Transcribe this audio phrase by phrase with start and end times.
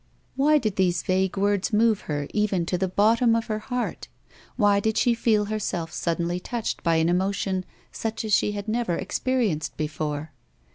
[0.35, 4.07] Why did these vague words move her even to the bottom of her heart?
[4.55, 8.95] Why did she feel herself suddenly touched by an emotion such as she had never
[8.95, 10.31] experienced before?